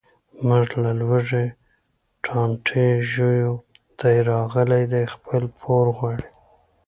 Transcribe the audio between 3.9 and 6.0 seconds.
دی راغلی دی خپل پور